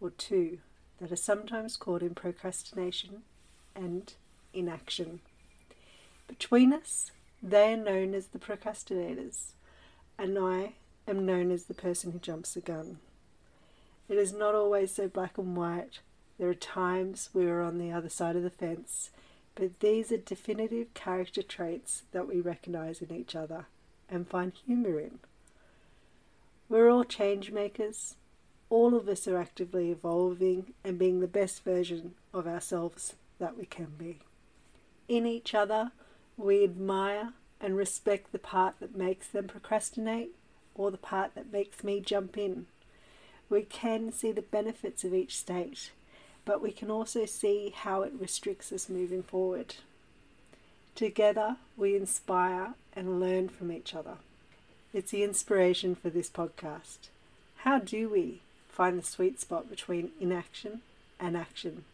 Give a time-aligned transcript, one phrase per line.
[0.00, 0.58] or two
[0.98, 3.22] that are sometimes caught in procrastination
[3.74, 4.14] and
[4.54, 5.20] inaction.
[6.26, 7.10] Between us,
[7.42, 9.52] they are known as the procrastinators,
[10.16, 10.74] and I
[11.08, 12.98] am known as the person who jumps the gun.
[14.08, 16.00] It is not always so black and white.
[16.38, 19.10] There are times we are on the other side of the fence,
[19.54, 23.66] but these are definitive character traits that we recognize in each other
[24.08, 25.18] and find humor in.
[26.68, 28.16] We're all change makers.
[28.70, 33.66] All of us are actively evolving and being the best version of ourselves that we
[33.66, 34.20] can be.
[35.08, 35.92] In each other,
[36.36, 40.30] we admire and respect the part that makes them procrastinate
[40.74, 42.66] or the part that makes me jump in.
[43.48, 45.90] We can see the benefits of each state,
[46.44, 49.76] but we can also see how it restricts us moving forward.
[50.94, 54.16] Together, we inspire and learn from each other.
[54.92, 57.08] It's the inspiration for this podcast.
[57.58, 60.80] How do we find the sweet spot between inaction
[61.20, 61.84] and action?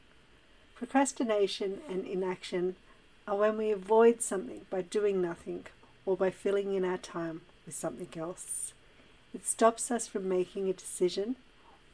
[0.75, 2.77] Procrastination and inaction
[3.29, 5.67] are when we avoid something by doing nothing
[6.07, 8.73] or by filling in our time with something else.
[9.35, 11.37] It stops us from making a decision,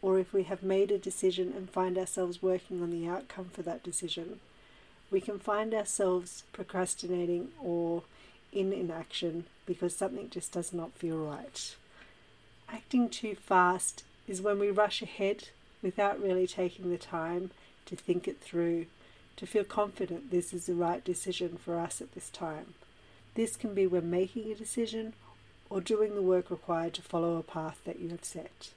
[0.00, 3.62] or if we have made a decision and find ourselves working on the outcome for
[3.62, 4.38] that decision,
[5.10, 8.04] we can find ourselves procrastinating or
[8.52, 11.74] in inaction because something just does not feel right.
[12.68, 15.48] Acting too fast is when we rush ahead
[15.82, 17.50] without really taking the time
[17.86, 18.86] to think it through,
[19.36, 22.74] to feel confident this is the right decision for us at this time.
[23.34, 25.14] This can be when making a decision
[25.68, 28.70] or doing the work required to follow a path that you have set.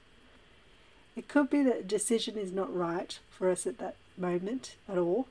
[1.16, 4.98] It could be that a decision is not right for us at that moment at
[4.98, 5.28] all,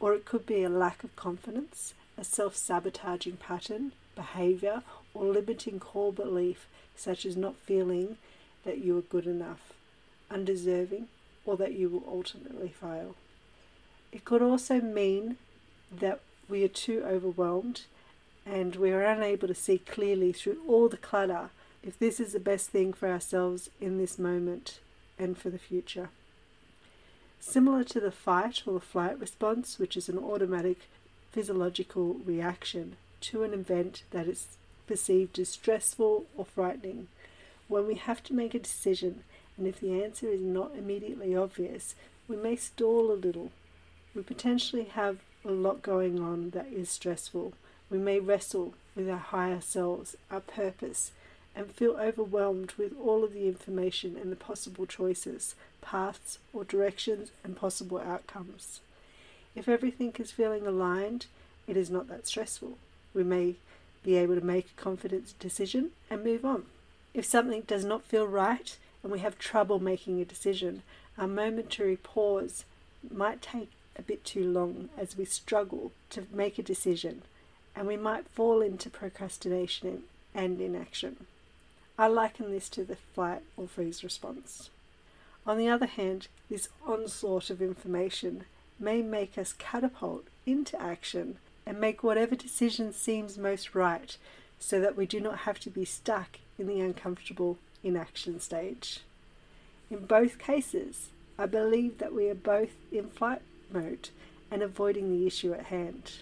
[0.00, 4.82] or it could be a lack of confidence, a self sabotaging pattern, behaviour,
[5.12, 8.16] or limiting core belief such as not feeling
[8.64, 9.72] that you are good enough,
[10.30, 11.08] undeserving,
[11.44, 13.14] or that you will ultimately fail.
[14.14, 15.38] It could also mean
[15.90, 17.82] that we are too overwhelmed
[18.46, 21.50] and we are unable to see clearly through all the clutter
[21.82, 24.78] if this is the best thing for ourselves in this moment
[25.18, 26.10] and for the future.
[27.40, 30.82] Similar to the fight or the flight response, which is an automatic
[31.32, 34.46] physiological reaction to an event that is
[34.86, 37.08] perceived as stressful or frightening,
[37.66, 39.24] when we have to make a decision
[39.56, 41.96] and if the answer is not immediately obvious,
[42.28, 43.50] we may stall a little.
[44.14, 47.54] We potentially have a lot going on that is stressful
[47.90, 51.12] we may wrestle with our higher selves, our purpose,
[51.54, 57.30] and feel overwhelmed with all of the information and the possible choices, paths, or directions
[57.44, 58.80] and possible outcomes.
[59.54, 61.26] If everything is feeling aligned,
[61.68, 62.78] it is not that stressful.
[63.12, 63.54] We may
[64.02, 66.64] be able to make a confident decision and move on.
[67.12, 70.82] If something does not feel right and we have trouble making a decision,
[71.16, 72.64] our momentary pause
[73.08, 77.22] might take a bit too long as we struggle to make a decision
[77.76, 80.04] and we might fall into procrastination
[80.34, 81.26] and inaction.
[81.98, 84.70] I liken this to the flight or freeze response.
[85.46, 88.44] On the other hand, this onslaught of information
[88.78, 91.36] may make us catapult into action
[91.66, 94.16] and make whatever decision seems most right
[94.58, 99.00] so that we do not have to be stuck in the uncomfortable inaction stage.
[99.90, 103.42] In both cases, I believe that we are both in flight
[103.74, 104.08] mode
[104.50, 106.12] and avoiding the issue at hand.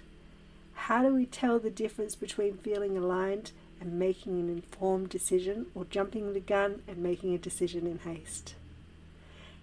[0.75, 5.85] How do we tell the difference between feeling aligned and making an informed decision or
[5.85, 8.55] jumping the gun and making a decision in haste?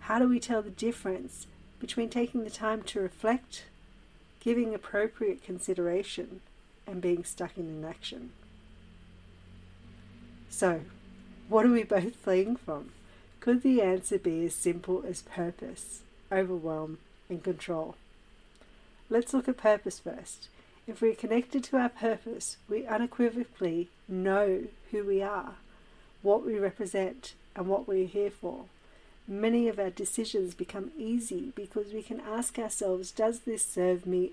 [0.02, 1.48] How do we tell the difference
[1.80, 3.66] between taking the time to reflect,
[4.40, 6.42] giving appropriate consideration,
[6.88, 8.32] and being stuck in inaction?
[10.50, 10.82] So,
[11.48, 12.92] what are we both fleeing from?
[13.40, 16.02] Could the answer be as simple as purpose,
[16.32, 16.98] overwhelm,
[17.30, 17.96] and control?
[19.10, 20.50] Let's look at purpose first.
[20.88, 25.54] If we're connected to our purpose, we unequivocally know who we are,
[26.22, 28.66] what we represent, and what we're here for.
[29.28, 34.32] Many of our decisions become easy because we can ask ourselves Does this serve me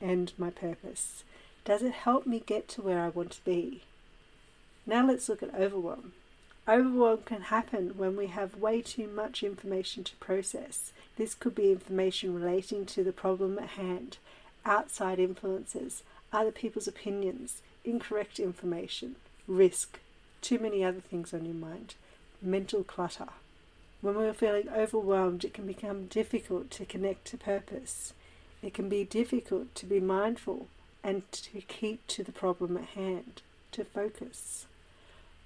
[0.00, 1.22] and my purpose?
[1.64, 3.82] Does it help me get to where I want to be?
[4.84, 6.12] Now let's look at overwhelm.
[6.68, 10.92] Overwhelm can happen when we have way too much information to process.
[11.16, 14.18] This could be information relating to the problem at hand,
[14.64, 19.16] outside influences, other people's opinions, incorrect information,
[19.48, 19.98] risk,
[20.40, 21.96] too many other things on your mind,
[22.40, 23.30] mental clutter.
[24.00, 28.14] When we're feeling overwhelmed, it can become difficult to connect to purpose.
[28.62, 30.68] It can be difficult to be mindful
[31.02, 33.42] and to keep to the problem at hand,
[33.72, 34.66] to focus.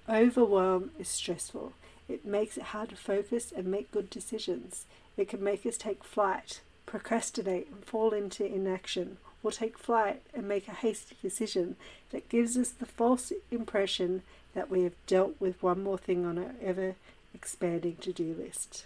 [0.09, 1.73] Overwhelm is stressful.
[2.07, 4.85] It makes it hard to focus and make good decisions.
[5.17, 10.47] It can make us take flight, procrastinate, and fall into inaction, or take flight and
[10.47, 11.75] make a hasty decision
[12.11, 14.23] that gives us the false impression
[14.53, 16.95] that we have dealt with one more thing on our ever
[17.33, 18.85] expanding to do list.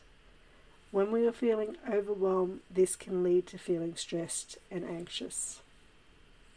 [0.91, 5.61] When we are feeling overwhelmed, this can lead to feeling stressed and anxious.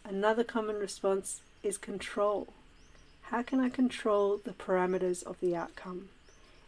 [0.05, 2.49] Another common response is control.
[3.29, 6.09] How can I control the parameters of the outcome?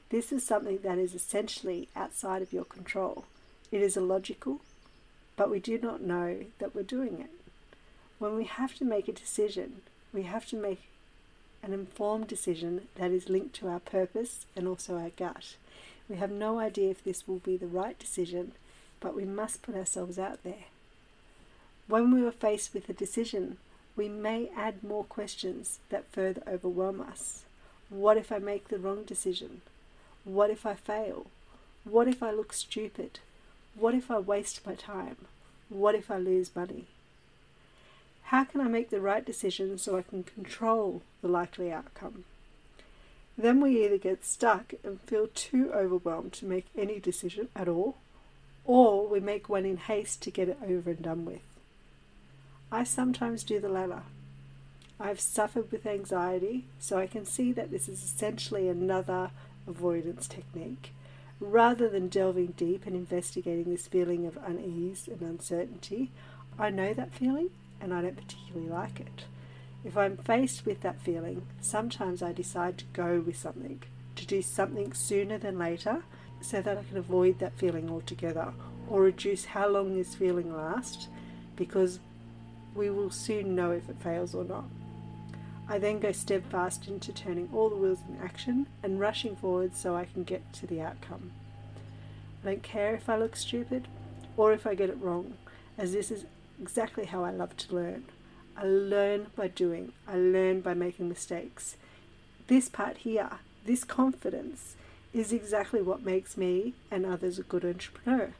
[0.09, 3.25] This is something that is essentially outside of your control.
[3.71, 4.61] It is illogical,
[5.37, 7.31] but we do not know that we're doing it.
[8.19, 9.83] When we have to make a decision,
[10.13, 10.81] we have to make
[11.63, 15.57] an informed decision that is linked to our purpose and also our gut.
[16.09, 18.53] We have no idea if this will be the right decision,
[18.99, 20.65] but we must put ourselves out there.
[21.87, 23.59] When we are faced with a decision,
[23.97, 27.45] we may add more questions that further overwhelm us.
[27.89, 29.63] What if I make the wrong decision?
[30.25, 31.27] What if I fail?
[31.85, 33.21] What if I look stupid?
[33.75, 35.17] What if I waste my time?
[35.69, 36.85] What if I lose money?
[38.25, 42.25] How can I make the right decision so I can control the likely outcome?
[43.39, 47.97] Then we either get stuck and feel too overwhelmed to make any decision at all,
[48.65, 51.41] or we make one in haste to get it over and done with.
[52.71, 54.03] I sometimes do the latter.
[54.99, 59.31] I've suffered with anxiety, so I can see that this is essentially another
[59.67, 60.93] avoidance technique.
[61.39, 66.11] Rather than delving deep and investigating this feeling of unease and uncertainty,
[66.59, 69.25] I know that feeling and I don't particularly like it.
[69.85, 73.83] If I'm faced with that feeling, sometimes I decide to go with something,
[74.17, 76.03] to do something sooner than later,
[76.41, 78.53] so that I can avoid that feeling altogether
[78.89, 81.09] or reduce how long this feeling lasts
[81.55, 81.99] because
[82.77, 84.65] we will soon know if it fails or not.
[85.69, 89.97] I then go steadfast into turning all the wheels in action and rushing forward so
[89.97, 91.33] I can get to the outcome.
[92.43, 93.89] I don't care if I look stupid
[94.37, 95.35] or if I get it wrong,
[95.77, 96.25] as this is
[96.61, 98.05] exactly how I love to learn.
[98.57, 101.77] I learn by doing, I learn by making mistakes.
[102.47, 103.31] This part here,
[103.65, 104.77] this confidence,
[105.13, 108.35] is exactly what makes me and others a good entrepreneur.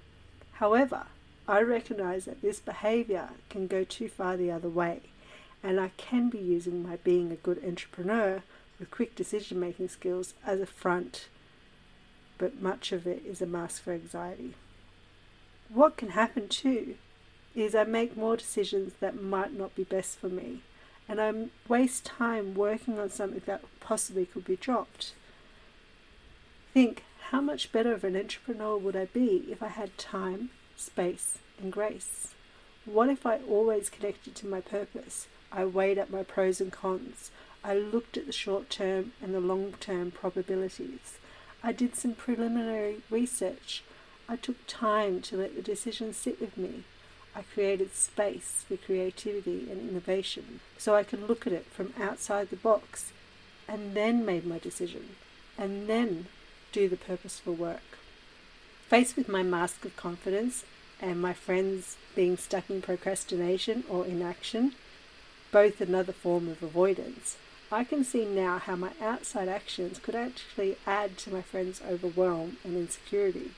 [0.53, 1.07] However,
[1.49, 5.03] I recognize that this behavior can go too far the other way,
[5.63, 8.43] and I can be using my being a good entrepreneur
[8.79, 11.29] with quick decision making skills as a front,
[12.37, 14.55] but much of it is a mask for anxiety.
[15.69, 16.97] What can happen too
[17.55, 20.63] is I make more decisions that might not be best for me,
[21.09, 21.33] and I
[21.69, 25.13] waste time working on something that possibly could be dropped.
[26.75, 31.39] Think how much better of an entrepreneur would I be if I had time space,
[31.61, 32.35] and grace?
[32.85, 35.27] What if I always connected to my purpose?
[35.51, 37.31] I weighed up my pros and cons.
[37.65, 41.19] I looked at the short term and the long term probabilities.
[41.63, 43.83] I did some preliminary research.
[44.29, 46.85] I took time to let the decision sit with me.
[47.35, 52.51] I created space for creativity and innovation so I could look at it from outside
[52.51, 53.13] the box
[53.69, 55.17] and then made my decision
[55.59, 56.27] and then
[56.73, 57.99] do the purposeful work.
[58.89, 60.65] Faced with my mask of confidence
[61.01, 64.75] and my friends being stuck in procrastination or inaction,
[65.51, 67.37] both another form of avoidance,
[67.73, 72.59] I can see now how my outside actions could actually add to my friends' overwhelm
[72.63, 73.51] and insecurity.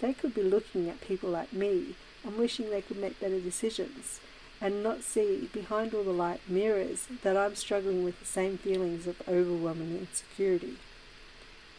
[0.00, 4.18] They could be looking at people like me and wishing they could make better decisions,
[4.60, 9.06] and not see behind all the light mirrors that I'm struggling with the same feelings
[9.06, 10.78] of overwhelming insecurity.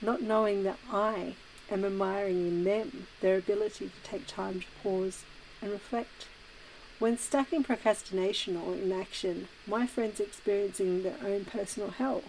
[0.02, 1.36] Not knowing that I
[1.74, 5.26] am admiring in them their ability to take time to pause
[5.62, 6.28] and reflect.
[7.00, 12.22] When stuck in procrastination or inaction, my friends experiencing their own personal hell,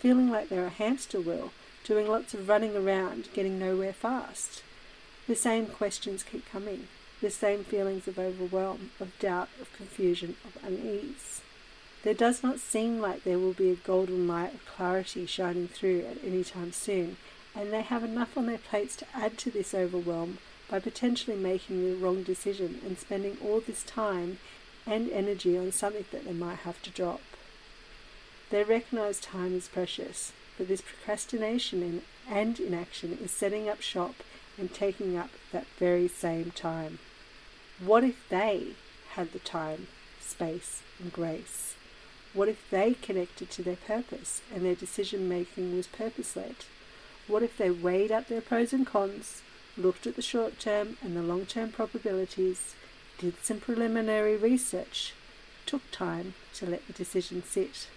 [0.00, 1.52] feeling like they're a hamster wheel,
[1.84, 4.62] doing lots of running around, getting nowhere fast.
[5.26, 6.88] The same questions keep coming,
[7.20, 11.42] the same feelings of overwhelm, of doubt, of confusion, of unease.
[12.02, 16.06] There does not seem like there will be a golden light of clarity shining through
[16.10, 17.16] at any time soon,
[17.58, 20.38] and they have enough on their plates to add to this overwhelm
[20.70, 24.38] by potentially making the wrong decision and spending all this time
[24.86, 27.20] and energy on something that they might have to drop.
[28.50, 34.14] They recognize time is precious, but this procrastination and inaction is setting up shop
[34.56, 37.00] and taking up that very same time.
[37.84, 38.74] What if they
[39.14, 39.88] had the time,
[40.20, 41.74] space, and grace?
[42.34, 46.54] What if they connected to their purpose and their decision making was purpose led?
[47.28, 49.42] What if they weighed up their pros and cons
[49.76, 52.74] looked at the short term and the long term probabilities,
[53.18, 55.12] did some preliminary research,
[55.66, 57.88] took time to let the decision sit.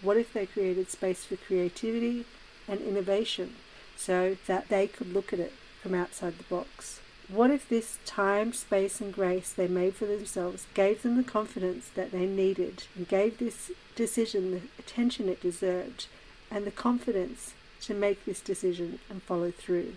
[0.00, 2.24] What if they created space for creativity
[2.66, 3.56] and innovation
[3.96, 5.52] so that they could look at it
[5.82, 7.00] from outside the box?
[7.28, 11.88] What if this time, space, and grace they made for themselves gave them the confidence
[11.94, 16.06] that they needed and gave this decision the attention it deserved
[16.50, 19.96] and the confidence to make this decision and follow through?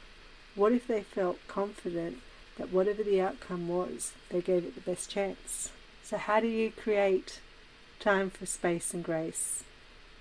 [0.56, 2.20] What if they felt confident
[2.58, 5.72] that whatever the outcome was, they gave it the best chance?
[6.04, 7.40] So, how do you create
[8.00, 9.64] time for space and grace?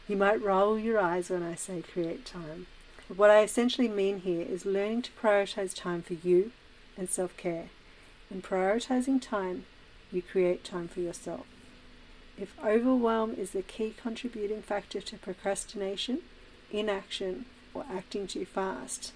[0.09, 2.67] You might roll your eyes when I say create time.
[3.15, 6.53] What I essentially mean here is learning to prioritize time for you
[6.97, 7.69] and self care.
[8.31, 9.67] In prioritizing time,
[10.11, 11.47] you create time for yourself.
[12.39, 16.21] If overwhelm is the key contributing factor to procrastination,
[16.73, 19.13] inaction, or acting too fast,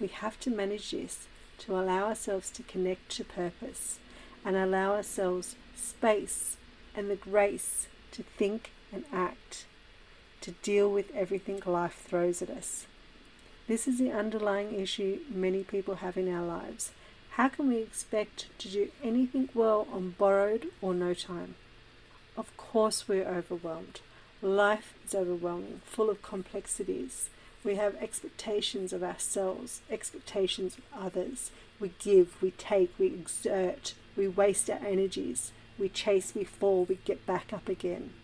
[0.00, 3.98] we have to manage this to allow ourselves to connect to purpose
[4.44, 6.56] and allow ourselves space
[6.94, 9.66] and the grace to think and act,
[10.40, 12.86] to deal with everything life throws at us.
[13.66, 16.92] This is the underlying issue many people have in our lives.
[17.32, 21.54] How can we expect to do anything well on borrowed or no time?
[22.36, 24.00] Of course, we're overwhelmed.
[24.40, 27.28] Life is overwhelming, full of complexities.
[27.68, 31.50] We have expectations of ourselves, expectations of others.
[31.78, 35.52] We give, we take, we exert, we waste our energies.
[35.78, 38.14] We chase, we fall, we get back up again.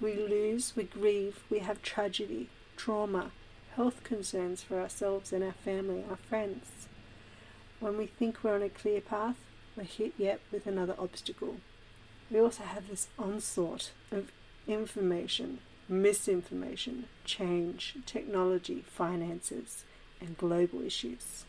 [0.00, 3.32] We lose, we grieve, we have tragedy, trauma,
[3.74, 6.86] health concerns for ourselves and our family, our friends.
[7.80, 9.38] When we think we're on a clear path,
[9.76, 11.56] we're hit yet with another obstacle.
[12.30, 14.30] We also have this onslaught of
[14.68, 15.58] information,
[15.88, 19.84] misinformation, change, technology, finances,
[20.20, 21.44] and global issues.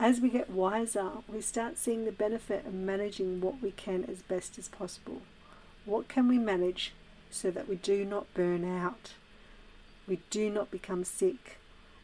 [0.00, 4.22] As we get wiser, we start seeing the benefit of managing what we can as
[4.22, 5.22] best as possible.
[5.84, 6.92] What can we manage
[7.30, 9.12] so that we do not burn out,
[10.08, 11.58] we do not become sick,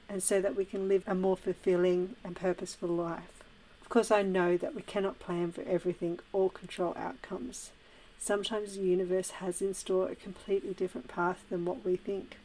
[0.09, 3.43] and so that we can live a more fulfilling and purposeful life?
[3.83, 7.73] Of course, I know that we cannot plan for everything or control outcomes.
[8.23, 12.37] Sometimes the universe has in store a completely different path than what we think.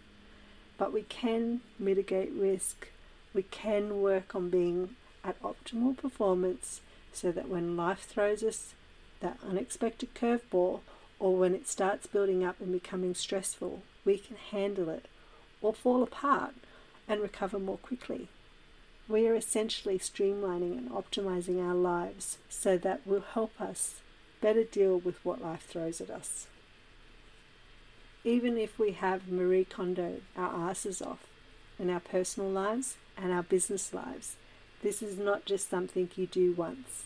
[0.77, 2.87] But we can mitigate risk.
[3.33, 6.79] We can work on being at optimal performance
[7.11, 8.73] so that when life throws us
[9.19, 10.79] that unexpected curveball
[11.19, 15.07] or when it starts building up and becoming stressful, we can handle it
[15.61, 16.53] or fall apart
[17.05, 18.29] and recover more quickly.
[19.09, 23.95] We are essentially streamlining and optimizing our lives so that will help us
[24.45, 26.45] better deal with what life throws at us.
[28.23, 31.25] Even if we have Marie Kondo our asses off
[31.79, 34.35] in our personal lives and our business lives,
[34.83, 37.05] this is not just something you do once.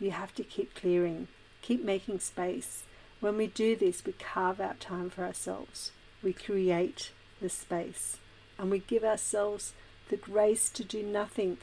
[0.00, 1.28] You have to keep clearing,
[1.62, 2.82] keep making space.
[3.20, 5.92] When we do this, we carve out time for ourselves.
[6.24, 8.16] We create the space
[8.58, 9.74] and we give ourselves
[10.08, 11.58] the grace to do nothing,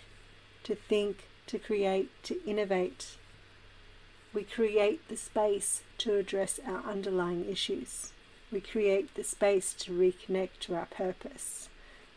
[0.64, 3.17] to think, to create, to innovate,
[4.38, 8.14] we create the space to address our underlying issues.
[8.52, 11.70] We create the space to reconnect to our purpose.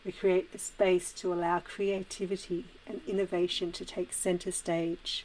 [0.05, 5.25] We create the space to allow creativity and innovation to take center stage.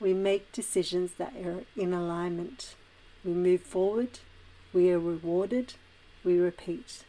[0.00, 2.74] We make decisions that are in alignment.
[3.24, 4.18] We move forward.
[4.72, 5.74] We are rewarded.
[6.24, 7.04] We repeat.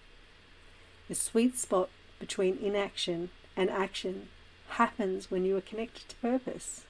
[1.10, 4.28] The sweet spot between inaction and action
[4.78, 6.86] happens when you are connected to purpose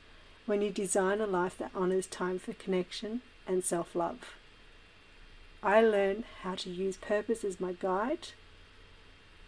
[0.46, 4.20] when you design a life that honors time for connection and self love.
[5.62, 8.30] I learn how to use purpose as my guide,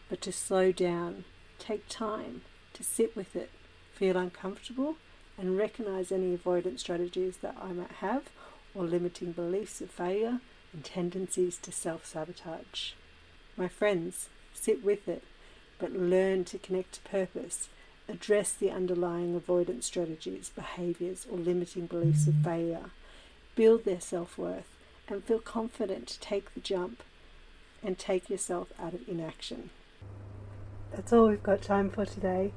[0.09, 1.25] but to slow down,
[1.59, 2.41] take time
[2.73, 3.49] to sit with it,
[3.93, 4.95] feel uncomfortable,
[5.37, 8.23] and recognize any avoidance strategies that I might have
[8.73, 10.39] or limiting beliefs of failure
[10.73, 12.91] and tendencies to self sabotage.
[13.57, 15.23] My friends, sit with it,
[15.79, 17.69] but learn to connect to purpose,
[18.07, 22.91] address the underlying avoidance strategies, behaviors, or limiting beliefs of failure,
[23.55, 24.69] build their self worth,
[25.07, 27.03] and feel confident to take the jump
[27.83, 29.69] and take yourself out of inaction.
[30.91, 32.51] That's all we've got time for today.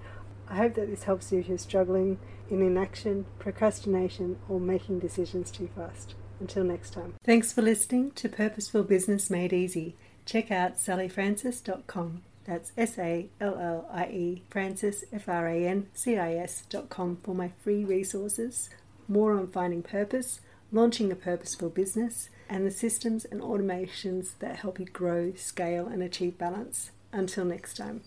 [0.48, 2.18] I hope that this helps you if you're struggling
[2.50, 6.14] in inaction, procrastination, or making decisions too fast.
[6.40, 7.14] Until next time.
[7.24, 9.96] Thanks for listening to Purposeful Business Made Easy.
[10.24, 12.22] Check out salliefrancis.com.
[12.48, 17.18] That's S A L L I E Francis F R A N C I S.com
[17.22, 18.70] for my free resources,
[19.06, 20.40] more on finding purpose,
[20.72, 26.02] launching a purposeful business, and the systems and automations that help you grow, scale, and
[26.02, 26.90] achieve balance.
[27.12, 28.00] Until next time.